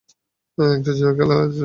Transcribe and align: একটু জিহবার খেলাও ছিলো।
একটু 0.57 0.91
জিহবার 0.97 1.15
খেলাও 1.17 1.43
ছিলো। 1.47 1.59